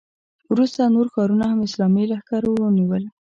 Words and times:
وروسته 0.51 0.81
نور 0.95 1.07
ښارونه 1.13 1.45
هم 1.51 1.59
اسلامي 1.67 2.03
لښکرو 2.11 2.51
ونیول. 2.61 3.03